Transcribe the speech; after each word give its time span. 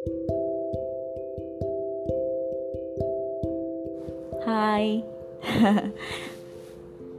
Hai. 0.00 0.08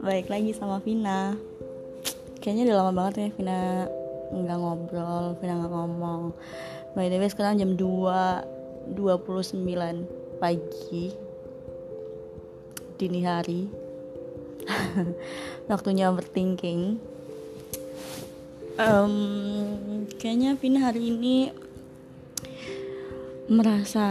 Baik 0.01 0.34
lagi 0.34 0.50
sama 0.57 0.81
Vina. 0.81 1.38
Kayaknya 2.41 2.73
udah 2.73 2.78
lama 2.81 2.91
banget 2.97 3.13
ya 3.21 3.29
Vina 3.38 3.86
nggak 4.33 4.57
ngobrol, 4.57 5.38
Vina 5.38 5.62
nggak 5.62 5.73
ngomong. 5.78 6.33
By 6.97 7.13
the 7.13 7.21
way 7.21 7.29
sekarang 7.29 7.62
jam 7.62 7.78
2 7.78 8.98
29 8.98 10.42
pagi 10.42 11.13
Dini 12.98 13.22
hari. 13.22 13.70
Waktunya 15.70 16.09
overthinking. 16.09 16.98
Um, 18.82 20.09
Kayaknya 20.18 20.58
Vina 20.58 20.90
hari 20.90 21.13
ini 21.13 21.70
Merasa 23.52 24.08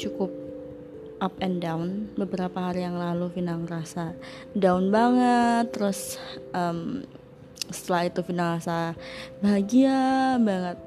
cukup 0.00 0.32
up 1.20 1.36
and 1.44 1.60
down. 1.60 2.08
Beberapa 2.16 2.72
hari 2.72 2.88
yang 2.88 2.96
lalu 2.96 3.28
Vina 3.36 3.52
ngerasa 3.52 4.16
down 4.56 4.88
banget. 4.88 5.76
Terus 5.76 6.16
um, 6.56 7.04
setelah 7.68 8.08
itu 8.08 8.24
Vina 8.24 8.56
ngerasa 8.56 8.96
bahagia 9.44 10.00
banget. 10.40 10.80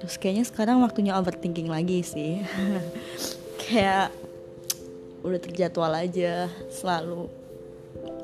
Terus 0.00 0.16
kayaknya 0.16 0.44
sekarang 0.48 0.80
waktunya 0.80 1.20
overthinking 1.20 1.68
lagi 1.68 2.00
sih. 2.00 2.40
Kayak 3.60 4.08
udah 5.20 5.36
terjadwal 5.36 5.92
aja. 5.92 6.48
Selalu 6.72 7.28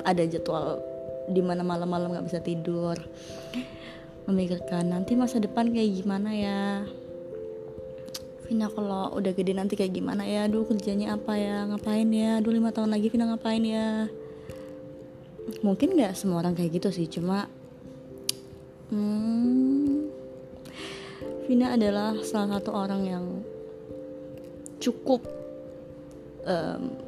ada 0.01 0.25
jadwal 0.25 0.81
di 1.29 1.45
mana 1.45 1.61
malam-malam 1.61 2.09
nggak 2.09 2.25
bisa 2.25 2.41
tidur. 2.41 2.97
Memikirkan 4.25 4.89
nanti 4.97 5.13
masa 5.13 5.37
depan 5.37 5.69
kayak 5.69 5.93
gimana 6.01 6.33
ya 6.33 6.89
Vina 8.49 8.65
kalau 8.73 9.13
udah 9.13 9.29
gede 9.37 9.53
nanti 9.53 9.77
kayak 9.77 9.93
gimana 9.93 10.25
ya? 10.25 10.49
Aduh 10.49 10.65
kerjanya 10.65 11.13
apa 11.13 11.37
ya? 11.37 11.69
Ngapain 11.69 12.09
ya? 12.09 12.41
Aduh 12.41 12.49
lima 12.49 12.73
tahun 12.73 12.89
lagi 12.89 13.13
Vina 13.13 13.29
ngapain 13.29 13.61
ya? 13.61 14.09
Mungkin 15.61 15.93
nggak 15.93 16.17
semua 16.17 16.41
orang 16.41 16.57
kayak 16.57 16.81
gitu 16.81 16.89
sih 16.89 17.05
cuma 17.05 17.45
hmm, 18.89 20.09
Vina 21.45 21.77
adalah 21.77 22.17
salah 22.25 22.57
satu 22.57 22.73
orang 22.73 23.01
yang 23.05 23.25
cukup 24.81 25.21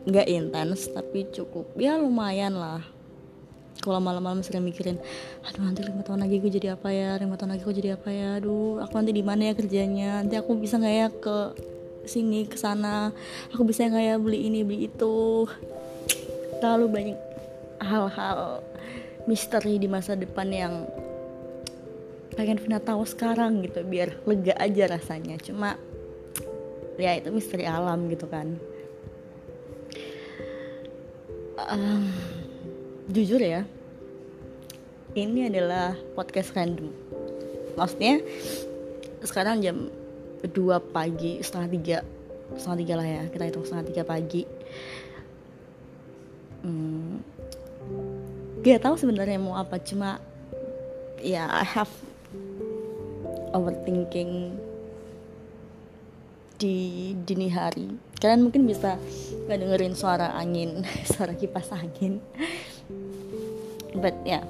nggak 0.06 0.28
um, 0.30 0.34
intens 0.38 0.92
tapi 0.94 1.26
cukup 1.34 1.74
ya 1.80 1.98
lumayan 1.98 2.54
lah 2.54 2.86
kalau 3.80 3.98
malam-malam 4.04 4.44
sering 4.44 4.62
mikirin 4.62 5.00
aduh 5.48 5.64
nanti 5.64 5.82
lima 5.82 6.04
tahun 6.04 6.28
lagi 6.28 6.38
gue 6.44 6.52
jadi 6.52 6.76
apa 6.76 6.92
ya? 6.92 7.18
Lima 7.18 7.40
tahun 7.40 7.56
lagi 7.56 7.64
gue 7.64 7.76
jadi 7.80 7.90
apa 7.96 8.10
ya? 8.12 8.30
Aduh 8.38 8.84
aku 8.84 8.94
nanti 9.00 9.16
di 9.16 9.24
mana 9.24 9.42
ya 9.50 9.54
kerjanya? 9.56 10.22
Nanti 10.22 10.36
aku 10.36 10.60
bisa 10.60 10.78
nggak 10.78 10.96
ya 10.96 11.08
ke 11.10 11.38
sini 12.06 12.46
ke 12.46 12.58
sana? 12.60 13.16
Aku 13.56 13.64
bisa 13.64 13.88
nggak 13.88 14.06
ya 14.06 14.16
beli 14.20 14.52
ini 14.52 14.62
beli 14.62 14.92
itu? 14.92 15.48
Terlalu 16.62 16.86
banyak 16.92 17.20
hal-hal 17.82 18.62
misteri 19.26 19.82
di 19.82 19.90
masa 19.90 20.14
depan 20.14 20.48
yang 20.50 20.74
pengen 22.38 22.62
Vina 22.62 22.80
tahu 22.80 23.04
sekarang 23.04 23.66
gitu 23.66 23.82
biar 23.82 24.22
lega 24.30 24.54
aja 24.62 24.94
rasanya. 24.94 25.42
Cuma 25.42 25.76
ya 27.02 27.18
itu 27.18 27.34
misteri 27.34 27.66
alam 27.66 28.06
gitu 28.14 28.30
kan. 28.30 28.62
Um, 31.62 32.10
jujur 33.10 33.42
ya 33.42 33.66
ini 35.16 35.52
adalah 35.52 35.96
podcast 36.16 36.56
random. 36.56 36.88
Maksudnya 37.76 38.24
sekarang 39.24 39.60
jam 39.60 39.92
2 40.44 40.48
pagi 40.96 41.44
setengah 41.44 41.70
tiga 41.70 41.98
setengah 42.56 42.78
tiga 42.84 42.94
lah 43.00 43.08
ya 43.08 43.24
kita 43.32 43.44
hitung 43.48 43.66
setengah 43.68 43.86
tiga 43.92 44.04
pagi. 44.08 44.44
Hmm, 46.62 47.20
gak 48.62 48.86
tahu 48.86 48.96
sebenarnya 48.96 49.42
mau 49.42 49.58
apa 49.58 49.82
cuma 49.82 50.22
ya 51.20 51.50
I 51.50 51.66
have 51.66 51.92
overthinking 53.52 54.56
di 56.56 56.78
dini 57.26 57.50
hari. 57.50 57.90
Kalian 58.22 58.46
mungkin 58.46 58.70
bisa 58.70 59.02
nggak 59.50 59.60
dengerin 59.60 59.98
suara 59.98 60.38
angin 60.38 60.86
suara 61.12 61.34
kipas 61.34 61.74
angin 61.74 62.22
but 63.98 64.16
ya. 64.24 64.40
Yeah. 64.40 64.46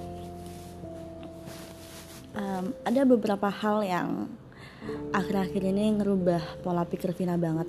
um, 2.36 2.72
ada 2.86 3.02
beberapa 3.04 3.48
hal 3.52 3.84
yang 3.84 4.10
akhir-akhir 5.14 5.62
ini 5.62 6.02
ngerubah 6.02 6.64
pola 6.66 6.88
pikir 6.88 7.14
Vina 7.14 7.38
banget. 7.38 7.68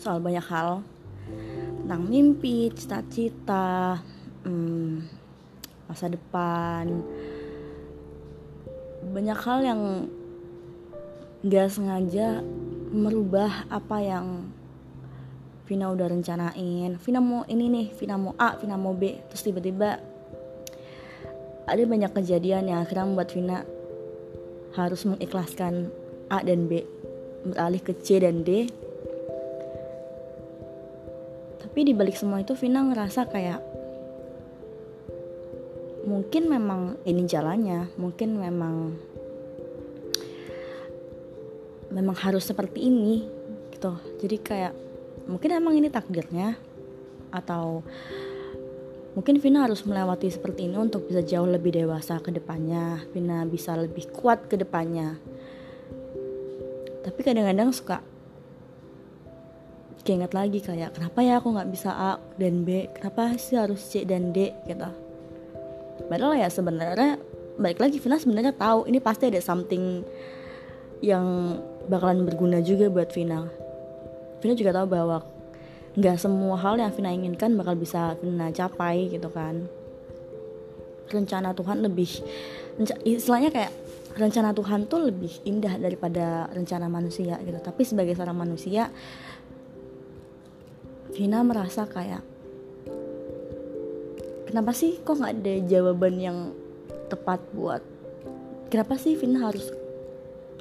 Soal 0.00 0.18
banyak 0.18 0.44
hal. 0.48 0.82
Tentang 1.84 2.02
mimpi, 2.06 2.70
cita-cita, 2.72 4.00
um, 4.46 5.02
masa 5.90 6.06
depan, 6.06 7.02
banyak 9.10 9.38
hal 9.38 9.58
yang 9.66 9.80
gak 11.40 11.72
sengaja 11.72 12.44
merubah 12.90 13.64
apa 13.72 13.96
yang 14.02 14.26
Vina 15.70 15.86
udah 15.86 16.10
rencanain 16.10 16.98
Vina 16.98 17.22
mau 17.22 17.46
ini 17.46 17.70
nih 17.70 17.86
Vina 17.94 18.18
mau 18.18 18.34
A 18.34 18.58
Vina 18.58 18.74
mau 18.74 18.90
B. 18.90 19.22
Terus 19.30 19.46
tiba-tiba 19.46 20.02
ada 21.70 21.82
banyak 21.86 22.10
kejadian 22.10 22.66
yang 22.66 22.82
akhirnya 22.82 23.06
membuat 23.06 23.30
Vina 23.30 23.62
harus 24.74 25.06
mengikhlaskan 25.06 25.94
A 26.26 26.42
dan 26.42 26.66
B 26.66 26.82
beralih 27.46 27.78
ke 27.86 27.94
C 28.02 28.18
dan 28.18 28.42
D. 28.42 28.66
Tapi 31.62 31.86
di 31.86 31.94
balik 31.94 32.18
semua 32.18 32.42
itu 32.42 32.58
Vina 32.58 32.82
ngerasa 32.82 33.30
kayak 33.30 33.62
mungkin 36.02 36.50
memang 36.50 36.98
ini 37.06 37.22
jalannya 37.30 37.94
mungkin 37.94 38.42
memang 38.42 38.98
memang 41.94 42.16
harus 42.18 42.42
seperti 42.42 42.90
ini 42.90 43.22
gitu. 43.70 43.94
Jadi 44.18 44.36
kayak 44.42 44.89
mungkin 45.30 45.54
emang 45.54 45.78
ini 45.78 45.88
takdirnya 45.88 46.58
atau 47.30 47.86
Mungkin 49.10 49.42
Vina 49.42 49.66
harus 49.66 49.82
melewati 49.82 50.30
seperti 50.30 50.70
ini 50.70 50.78
untuk 50.78 51.10
bisa 51.10 51.18
jauh 51.26 51.50
lebih 51.50 51.74
dewasa 51.74 52.22
ke 52.22 52.30
depannya. 52.30 53.02
Vina 53.10 53.42
bisa 53.42 53.74
lebih 53.74 54.06
kuat 54.14 54.46
ke 54.46 54.54
depannya. 54.54 55.18
Tapi 57.02 57.18
kadang-kadang 57.18 57.74
suka 57.74 58.06
keinget 60.06 60.32
lagi 60.32 60.62
kayak 60.62 60.94
kenapa 60.96 61.20
ya 61.26 61.42
aku 61.42 61.52
nggak 61.52 61.70
bisa 61.74 61.90
A 61.90 62.12
dan 62.38 62.62
B, 62.62 62.86
kenapa 62.94 63.34
sih 63.36 63.58
harus 63.58 63.82
C 63.82 64.06
dan 64.06 64.30
D 64.30 64.54
gitu. 64.70 64.88
Padahal 66.06 66.38
ya 66.38 66.46
sebenarnya 66.46 67.18
balik 67.58 67.82
lagi 67.82 67.98
Vina 67.98 68.14
sebenarnya 68.14 68.54
tahu 68.54 68.86
ini 68.86 69.02
pasti 69.02 69.26
ada 69.26 69.42
something 69.42 70.06
yang 71.02 71.58
bakalan 71.90 72.22
berguna 72.22 72.62
juga 72.62 72.86
buat 72.86 73.10
Vina. 73.10 73.59
Vina 74.40 74.54
juga 74.56 74.72
tahu 74.72 74.86
bahwa 74.88 75.22
nggak 75.94 76.16
semua 76.16 76.56
hal 76.56 76.80
yang 76.80 76.92
Vina 76.94 77.12
inginkan 77.12 77.54
bakal 77.54 77.76
bisa 77.76 78.16
Vina 78.20 78.48
capai 78.50 79.12
gitu 79.12 79.28
kan. 79.28 79.68
Rencana 81.10 81.52
Tuhan 81.52 81.82
lebih 81.82 82.10
istilahnya 83.02 83.50
kayak 83.50 83.72
rencana 84.16 84.50
Tuhan 84.56 84.86
tuh 84.90 85.10
lebih 85.10 85.42
indah 85.46 85.76
daripada 85.76 86.48
rencana 86.50 86.86
manusia 86.86 87.36
gitu. 87.42 87.58
Tapi 87.60 87.82
sebagai 87.84 88.14
seorang 88.14 88.38
manusia 88.38 88.88
Vina 91.10 91.42
merasa 91.42 91.84
kayak 91.90 92.22
kenapa 94.46 94.70
sih 94.72 95.02
kok 95.02 95.18
nggak 95.18 95.34
ada 95.42 95.54
jawaban 95.66 96.14
yang 96.22 96.38
tepat 97.10 97.42
buat 97.50 97.82
kenapa 98.70 98.94
sih 98.94 99.18
Vina 99.18 99.50
harus 99.50 99.74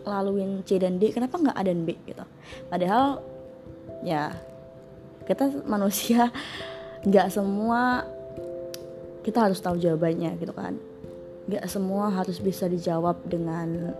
laluin 0.03 0.65
C 0.65 0.81
dan 0.81 0.97
D? 0.97 1.13
Kenapa 1.13 1.37
nggak 1.37 1.55
A 1.55 1.61
dan 1.61 1.85
B 1.85 1.93
gitu? 2.09 2.25
Padahal 2.67 3.21
ya 4.03 4.31
kita 5.27 5.63
manusia 5.67 6.31
nggak 7.07 7.27
semua 7.31 8.03
kita 9.23 9.45
harus 9.45 9.59
tahu 9.59 9.77
jawabannya 9.77 10.39
gitu 10.39 10.53
kan. 10.55 10.79
Nggak 11.45 11.65
semua 11.69 12.09
harus 12.13 12.37
bisa 12.39 12.69
dijawab 12.69 13.19
dengan 13.27 13.93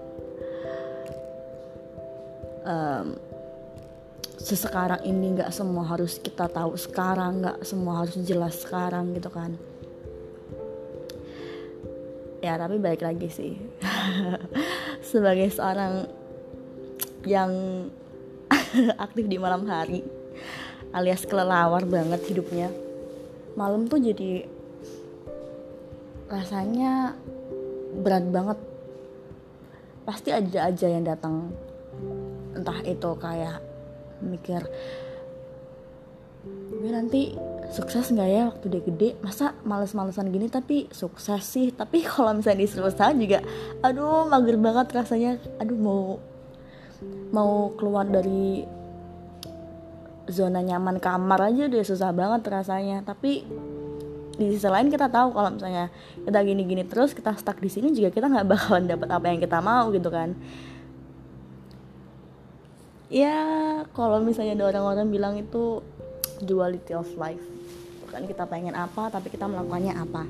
um, 2.65 3.07
sesekarang 4.39 5.03
ini 5.03 5.35
nggak 5.35 5.51
semua 5.51 5.83
harus 5.83 6.17
kita 6.17 6.47
tahu 6.47 6.79
sekarang 6.79 7.43
nggak 7.43 7.59
semua 7.67 8.05
harus 8.05 8.15
jelas 8.23 8.63
sekarang 8.63 9.11
gitu 9.13 9.29
kan. 9.29 9.53
Ya 12.39 12.55
tapi 12.55 12.79
balik 12.79 13.03
lagi 13.03 13.27
sih. 13.27 13.53
Sebagai 15.11 15.51
seorang 15.51 16.07
yang 17.27 17.51
aktif 19.05 19.25
di 19.25 19.37
malam 19.37 19.65
hari 19.69 20.01
alias 20.93 21.25
kelelawar 21.25 21.85
banget 21.85 22.21
hidupnya. 22.29 22.69
Malam 23.53 23.85
tuh 23.85 24.01
jadi 24.01 24.45
rasanya 26.29 27.17
berat 28.01 28.25
banget. 28.29 28.57
Pasti 30.05 30.29
ada 30.33 30.69
aja 30.69 30.87
yang 30.89 31.05
datang. 31.05 31.53
Entah 32.57 32.81
itu 32.85 33.09
kayak 33.17 33.61
mikir 34.19 34.65
gue 36.69 36.87
nanti 36.95 37.35
sukses 37.75 38.07
nggak 38.15 38.29
ya 38.31 38.43
waktu 38.49 38.65
dia 38.71 38.81
gede? 38.81 39.09
Masa 39.19 39.51
males-malesan 39.67 40.31
gini 40.31 40.47
tapi 40.47 40.87
sukses 40.89 41.43
sih? 41.43 41.75
Tapi 41.75 42.01
kalau 42.09 42.33
misalnya 42.33 42.63
disuruh 42.63 42.93
juga 42.93 43.43
aduh 43.83 44.25
mager 44.25 44.57
banget 44.57 44.87
rasanya. 44.95 45.31
Aduh 45.59 45.77
mau 45.77 46.01
mau 47.29 47.71
keluar 47.77 48.05
dari 48.05 48.63
zona 50.29 50.61
nyaman 50.61 51.01
kamar 51.01 51.49
aja 51.49 51.65
udah 51.67 51.83
susah 51.85 52.11
banget 52.13 52.45
rasanya. 52.47 53.01
Tapi 53.01 53.43
di 54.39 54.45
sisi 54.55 54.67
lain 54.71 54.87
kita 54.87 55.11
tahu 55.11 55.35
kalau 55.35 55.51
misalnya 55.51 55.91
kita 56.23 56.39
gini-gini 56.47 56.87
terus 56.87 57.11
kita 57.11 57.35
stuck 57.35 57.59
di 57.59 57.67
sini 57.67 57.91
juga 57.91 58.07
kita 58.07 58.31
nggak 58.31 58.47
bakalan 58.47 58.87
dapat 58.87 59.09
apa 59.11 59.25
yang 59.27 59.39
kita 59.43 59.57
mau 59.59 59.91
gitu 59.91 60.07
kan. 60.07 60.31
Ya 63.09 63.35
kalau 63.97 64.21
misalnya 64.21 64.53
ada 64.53 64.65
orang-orang 64.69 65.07
bilang 65.09 65.33
itu 65.35 65.81
duality 66.39 66.93
of 66.93 67.09
life. 67.17 67.43
Bukan 68.05 68.29
kita 68.29 68.45
pengen 68.45 68.77
apa 68.77 69.09
tapi 69.11 69.27
kita 69.33 69.49
melakukannya 69.49 69.93
apa. 69.97 70.23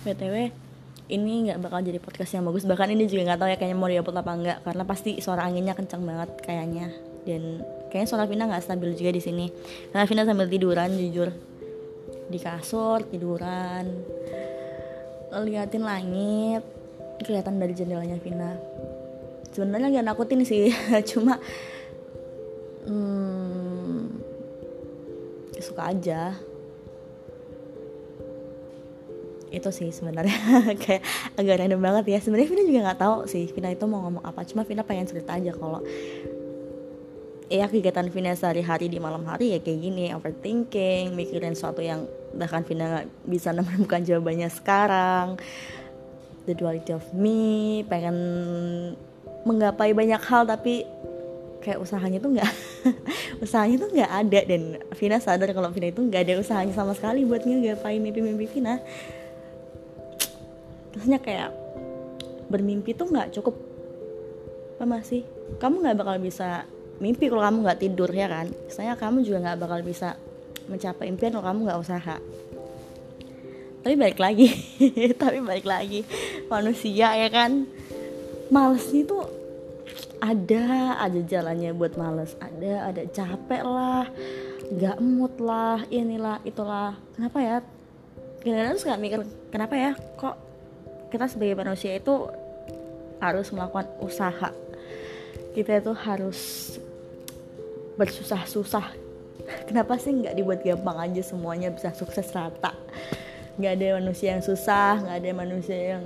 Btw 0.00 0.69
ini 1.10 1.50
nggak 1.50 1.58
bakal 1.58 1.82
jadi 1.82 1.98
podcast 1.98 2.38
yang 2.38 2.46
bagus. 2.46 2.62
Bahkan 2.62 2.94
ini 2.94 3.10
juga 3.10 3.34
nggak 3.34 3.40
tahu 3.42 3.48
ya 3.50 3.56
kayaknya 3.58 3.76
mau 3.76 3.90
diupload 3.90 4.18
apa 4.22 4.32
enggak 4.32 4.58
karena 4.62 4.84
pasti 4.86 5.10
suara 5.18 5.42
anginnya 5.44 5.74
kencang 5.74 6.02
banget 6.06 6.30
kayaknya. 6.46 6.94
Dan 7.26 7.60
kayaknya 7.90 8.08
suara 8.08 8.24
Vina 8.30 8.46
nggak 8.46 8.62
stabil 8.62 8.94
juga 8.94 9.10
di 9.12 9.22
sini. 9.22 9.46
Karena 9.90 10.06
Vina 10.06 10.22
sambil 10.22 10.46
tiduran 10.46 10.94
jujur. 10.94 11.28
Di 12.30 12.38
kasur 12.38 13.02
tiduran. 13.10 13.84
Liatin 15.34 15.82
langit. 15.82 16.62
Kelihatan 17.20 17.60
dari 17.60 17.74
jendelanya 17.76 18.16
Vina. 18.22 18.56
Sebenarnya 19.50 19.90
gak 19.90 20.06
nakutin 20.14 20.46
sih 20.46 20.70
cuma 21.10 21.42
hmm, 22.86 24.22
suka 25.58 25.90
aja 25.90 26.38
itu 29.50 29.70
sih 29.74 29.90
sebenarnya. 29.90 30.34
Kayak 30.82 31.02
agak 31.34 31.56
random 31.60 31.80
banget 31.82 32.04
ya. 32.16 32.18
Sebenarnya 32.22 32.48
Vina 32.48 32.62
juga 32.64 32.80
nggak 32.90 33.00
tahu 33.02 33.16
sih 33.26 33.44
Vina 33.50 33.68
itu 33.68 33.84
mau 33.84 34.00
ngomong 34.06 34.24
apa. 34.24 34.46
Cuma 34.46 34.62
Vina 34.62 34.86
pengen 34.86 35.10
cerita 35.10 35.36
aja 35.36 35.50
kalau 35.52 35.82
ya 37.50 37.66
kegiatan 37.66 38.06
Vina 38.06 38.32
sehari-hari 38.38 38.86
di 38.86 39.02
malam 39.02 39.26
hari 39.26 39.58
ya 39.58 39.58
kayak 39.60 39.78
gini. 39.82 40.14
Overthinking 40.14 41.12
mikirin 41.18 41.58
sesuatu 41.58 41.82
yang 41.82 42.06
bahkan 42.32 42.62
Vina 42.62 43.02
gak 43.02 43.06
bisa 43.26 43.50
menemukan 43.56 44.00
jawabannya 44.06 44.48
sekarang. 44.48 45.36
The 46.48 46.56
duality 46.56 46.96
of 46.96 47.04
me 47.12 47.82
pengen 47.84 48.16
menggapai 49.44 49.92
banyak 49.92 50.22
hal 50.24 50.48
tapi 50.48 50.88
kayak 51.60 51.76
usahanya 51.76 52.16
tuh 52.24 52.32
nggak 52.32 52.50
usahanya 53.44 53.76
tuh 53.82 53.90
nggak 53.92 54.10
ada. 54.10 54.40
Dan 54.46 54.62
Vina 54.96 55.18
sadar 55.20 55.50
kalau 55.52 55.68
Vina 55.74 55.90
itu 55.90 56.00
nggak 56.00 56.22
ada 56.24 56.32
usahanya 56.40 56.72
sama 56.72 56.96
sekali 56.96 57.26
buat 57.28 57.44
ngegapai 57.44 58.00
mimpi-mimpi 58.00 58.46
Vina 58.48 58.80
rasanya 60.96 61.20
kayak 61.22 61.50
bermimpi 62.50 62.92
tuh 62.92 63.08
nggak 63.08 63.30
cukup. 63.38 63.54
Apa 64.76 64.84
masih 64.88 65.22
kamu 65.62 65.86
nggak 65.86 65.98
bakal 66.02 66.16
bisa 66.18 66.64
mimpi 67.00 67.30
kalau 67.30 67.42
kamu 67.46 67.58
nggak 67.64 67.80
tidur 67.80 68.10
ya 68.10 68.26
kan? 68.26 68.50
Misalnya 68.50 68.94
kamu 68.98 69.22
juga 69.22 69.38
nggak 69.46 69.58
bakal 69.60 69.80
bisa 69.86 70.18
mencapai 70.66 71.08
impian 71.08 71.32
kalau 71.34 71.46
kamu 71.46 71.60
nggak 71.70 71.80
usaha. 71.80 72.16
Tapi 73.80 73.94
balik 73.96 74.20
lagi 74.20 74.48
tapi 75.20 75.38
balik 75.40 75.66
lagi. 75.66 76.04
Manusia 76.50 77.16
ya 77.16 77.28
kan? 77.32 77.64
Malesnya 78.50 79.06
tuh 79.06 79.24
ada 80.20 81.00
aja 81.00 81.20
jalannya 81.24 81.72
buat 81.72 81.96
males. 81.96 82.36
Ada 82.42 82.92
ada 82.92 83.02
capek 83.08 83.62
lah 83.64 84.04
nggak 84.70 84.98
mood 85.02 85.34
lah 85.42 85.82
inilah 85.90 86.38
itulah. 86.46 86.94
Kenapa 87.18 87.38
ya? 87.42 87.56
Kadang-kadang 88.40 88.78
suka 88.78 88.94
mikir 88.96 89.20
kenapa 89.50 89.74
ya? 89.74 89.92
Kok 90.16 90.49
kita 91.10 91.26
sebagai 91.26 91.58
manusia 91.58 91.98
itu 91.98 92.30
harus 93.20 93.50
melakukan 93.52 93.90
usaha. 94.00 94.54
Kita 95.52 95.82
itu 95.82 95.92
harus 95.92 96.38
bersusah-susah. 97.98 98.96
Kenapa 99.66 99.98
sih 99.98 100.14
nggak 100.14 100.34
dibuat 100.38 100.62
gampang 100.62 101.10
aja 101.10 101.22
semuanya 101.26 101.74
bisa 101.74 101.90
sukses 101.92 102.30
rata? 102.30 102.72
Nggak 103.58 103.72
ada 103.76 103.86
manusia 104.00 104.38
yang 104.38 104.44
susah 104.46 105.02
nggak 105.02 105.16
ada 105.20 105.30
manusia 105.34 105.78
yang 105.98 106.04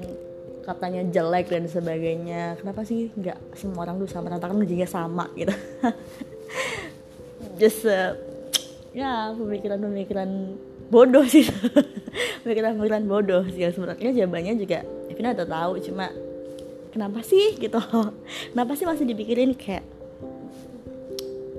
katanya 0.64 1.04
jelek 1.12 1.52
dan 1.52 1.68
sebagainya. 1.68 2.56
Kenapa 2.58 2.82
sih 2.88 3.12
nggak 3.12 3.36
semua 3.54 3.84
orang 3.84 4.00
tuh 4.00 4.08
sama? 4.08 4.32
Rata 4.32 4.48
kan 4.48 4.58
juga 4.64 4.88
sama 4.88 5.28
gitu. 5.36 5.52
Just 7.60 7.84
uh, 7.86 8.16
ya 8.96 9.36
pemikiran-pemikiran 9.36 10.30
bodoh 10.88 11.26
sih 11.26 11.46
pemikiran-pemikiran 12.42 13.04
bodoh 13.06 13.42
sih 13.50 13.66
sebenarnya 13.70 14.10
jawabannya 14.14 14.54
juga 14.60 14.86
Evina 15.10 15.34
udah 15.34 15.48
tahu 15.48 15.72
cuma 15.82 16.06
kenapa 16.94 17.26
sih 17.26 17.58
gitu. 17.58 17.82
Kenapa 18.54 18.78
sih 18.78 18.86
masih 18.86 19.02
dipikirin 19.02 19.58
kayak 19.58 19.82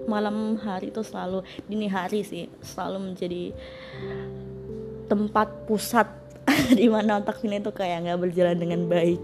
malam 0.07 0.55
hari 0.61 0.93
itu 0.93 1.01
selalu 1.01 1.41
dini 1.65 1.89
hari 1.89 2.21
sih 2.21 2.45
selalu 2.61 3.11
menjadi 3.11 3.51
tempat 5.09 5.65
pusat 5.65 6.07
di 6.79 6.85
mana 6.87 7.19
otak 7.19 7.41
Vina 7.41 7.57
itu 7.59 7.73
kayak 7.73 8.07
nggak 8.07 8.21
berjalan 8.21 8.55
dengan 8.55 8.87
baik. 8.87 9.19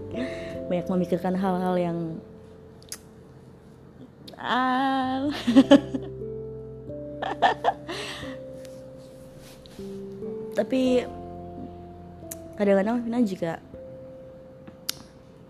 Banyak 0.68 0.86
memikirkan 0.92 1.32
hal-hal 1.32 1.80
yang 1.80 1.98
ah. 4.36 5.30
Tapi 10.52 11.08
kadang-kadang 12.62 13.02
Vina 13.02 13.18
juga 13.26 13.58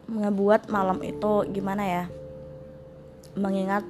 ngebuat 0.08 0.72
malam 0.72 0.96
itu 1.04 1.32
gimana 1.52 1.84
ya? 1.84 2.04
Mengingat 3.36 3.84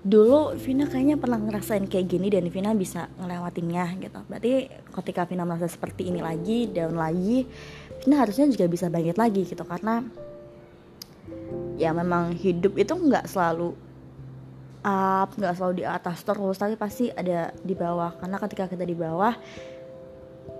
dulu 0.00 0.56
Vina 0.56 0.88
kayaknya 0.88 1.20
pernah 1.20 1.36
ngerasain 1.36 1.84
kayak 1.84 2.06
gini 2.08 2.32
dan 2.32 2.48
Vina 2.48 2.72
bisa 2.72 3.12
ngelewatinnya 3.20 4.00
gitu. 4.00 4.20
Berarti 4.24 4.72
ketika 4.72 5.28
Vina 5.28 5.44
merasa 5.44 5.68
seperti 5.68 6.08
ini 6.08 6.24
lagi 6.24 6.64
down 6.72 6.96
lagi 6.96 7.44
Vina 8.00 8.24
harusnya 8.24 8.48
juga 8.48 8.64
bisa 8.72 8.88
bangkit 8.88 9.20
lagi 9.20 9.44
gitu. 9.44 9.60
Karena 9.68 10.00
ya 11.76 11.92
memang 11.92 12.32
hidup 12.32 12.80
itu 12.80 12.96
nggak 12.96 13.28
selalu 13.28 13.76
up 14.86 15.34
nggak 15.34 15.54
selalu 15.58 15.82
di 15.82 15.84
atas 15.84 16.22
terus 16.24 16.56
tapi 16.56 16.78
pasti 16.80 17.12
ada 17.12 17.52
di 17.60 17.76
bawah. 17.76 18.16
Karena 18.16 18.40
ketika 18.40 18.64
kita 18.72 18.88
di 18.88 18.96
bawah 18.96 19.36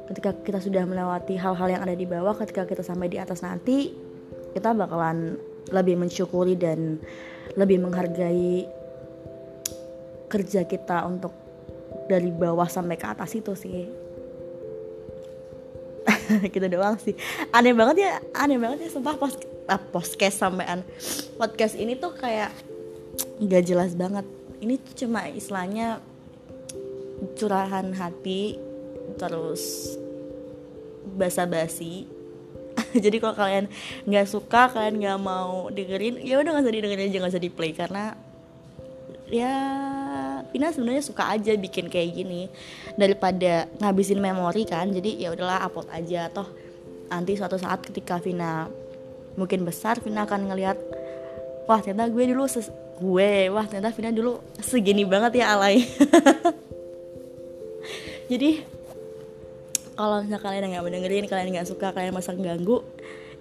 ketika 0.06 0.30
kita 0.42 0.58
sudah 0.62 0.86
melewati 0.86 1.34
hal-hal 1.34 1.68
yang 1.70 1.82
ada 1.82 1.94
di 1.94 2.06
bawah 2.06 2.34
ketika 2.38 2.62
kita 2.64 2.82
sampai 2.86 3.10
di 3.10 3.18
atas 3.18 3.42
nanti 3.42 3.90
kita 4.54 4.72
bakalan 4.72 5.36
lebih 5.74 5.98
mensyukuri 5.98 6.54
dan 6.54 7.02
lebih 7.58 7.82
menghargai 7.82 8.66
kerja 10.26 10.66
kita 10.66 11.06
untuk 11.06 11.32
dari 12.06 12.30
bawah 12.30 12.66
sampai 12.66 12.98
ke 12.98 13.06
atas 13.06 13.34
itu 13.34 13.52
sih. 13.58 13.86
Kita 16.26 16.66
doang 16.74 16.98
sih. 16.98 17.14
Aneh 17.50 17.74
banget 17.74 18.06
ya 18.06 18.12
aneh 18.34 18.58
banget 18.58 18.86
ya 18.86 18.90
sumpah 18.94 19.14
post 19.18 19.42
ah, 19.66 19.78
podcast 19.78 20.38
sampean. 20.38 20.82
Podcast 21.38 21.74
ini 21.78 21.98
tuh 21.98 22.14
kayak 22.14 22.50
nggak 23.42 23.62
jelas 23.66 23.94
banget. 23.94 24.26
Ini 24.62 24.78
cuma 24.96 25.26
istilahnya 25.30 26.00
curahan 27.36 27.92
hati 27.96 28.65
terus 29.16 29.96
basa-basi. 31.16 32.04
Jadi 33.04 33.16
kalau 33.18 33.32
kalian 33.32 33.66
nggak 34.04 34.28
suka 34.28 34.68
kalian 34.68 35.00
nggak 35.00 35.20
mau 35.20 35.72
dengerin 35.72 36.20
ya 36.20 36.36
udah 36.40 36.50
nggak 36.52 36.64
usah 36.68 36.76
didengerin 36.76 37.08
aja 37.08 37.18
nggak 37.24 37.32
usah 37.32 37.44
di 37.44 37.52
play 37.52 37.72
karena 37.72 38.12
ya 39.32 39.54
Vina 40.52 40.70
sebenarnya 40.70 41.02
suka 41.02 41.32
aja 41.32 41.56
bikin 41.56 41.90
kayak 41.90 42.14
gini. 42.14 42.52
Daripada 42.94 43.66
ngabisin 43.80 44.20
memori 44.20 44.68
kan 44.68 44.92
jadi 44.92 45.26
ya 45.26 45.28
udahlah 45.32 45.66
upload 45.66 45.88
aja. 45.90 46.28
Toh 46.30 46.46
nanti 47.08 47.34
suatu 47.34 47.56
saat 47.56 47.82
ketika 47.82 48.20
Vina 48.20 48.68
mungkin 49.36 49.64
besar 49.64 50.00
Vina 50.00 50.24
akan 50.24 50.52
ngelihat 50.52 50.78
wah 51.68 51.80
ternyata 51.82 52.08
gue 52.08 52.24
dulu 52.30 52.48
ses 52.48 52.70
gue 52.96 53.52
wah 53.52 53.68
ternyata 53.68 53.92
Vina 53.92 54.10
dulu 54.12 54.40
segini 54.60 55.04
banget 55.04 55.42
ya 55.42 55.56
alay. 55.56 55.84
Jadi 58.32 58.75
kalau 59.96 60.22
misalnya 60.22 60.40
kalian 60.44 60.64
nggak 60.76 60.84
mendengarin 60.84 61.24
kalian 61.26 61.48
nggak 61.56 61.68
suka 61.68 61.90
kalian 61.96 62.12
masa 62.12 62.36
ganggu 62.36 62.84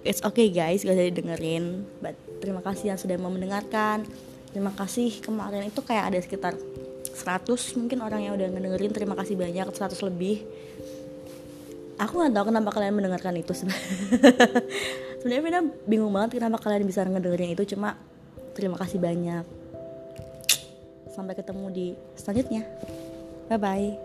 it's 0.06 0.22
okay 0.22 0.48
guys. 0.48 0.86
Gak 0.86 0.94
usah 0.94 1.10
didengerin. 1.10 1.84
But 1.98 2.14
terima 2.38 2.62
kasih 2.62 2.94
yang 2.94 2.98
sudah 3.02 3.18
mau 3.18 3.28
mendengarkan. 3.28 4.06
Terima 4.54 4.72
kasih 4.72 5.20
kemarin 5.20 5.68
itu 5.68 5.82
kayak 5.82 6.14
ada 6.14 6.18
sekitar 6.22 6.54
100 6.56 7.50
mungkin 7.76 7.98
orang 8.00 8.20
yang 8.24 8.32
udah 8.38 8.46
ngedengerin. 8.54 8.94
Terima 8.94 9.18
kasih 9.18 9.34
banyak 9.36 9.66
100 9.74 9.98
lebih. 10.08 10.46
Aku 11.96 12.22
nggak 12.22 12.32
tahu 12.32 12.44
kenapa 12.52 12.70
kalian 12.76 12.92
mendengarkan 12.92 13.40
itu 13.40 13.56
sebenarnya 15.24 15.40
Vina 15.40 15.60
bingung 15.88 16.12
banget 16.12 16.36
kenapa 16.36 16.60
kalian 16.60 16.84
bisa 16.84 17.04
ngedengerin 17.04 17.56
itu. 17.56 17.64
Cuma 17.76 17.96
terima 18.52 18.76
kasih 18.76 19.00
banyak. 19.00 19.44
Sampai 21.12 21.32
ketemu 21.32 21.66
di 21.72 21.86
selanjutnya. 22.16 22.68
Bye 23.48 23.56
bye 23.56 23.96